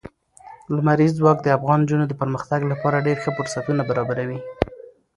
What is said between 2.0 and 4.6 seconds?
د پرمختګ لپاره ډېر ښه فرصتونه برابروي.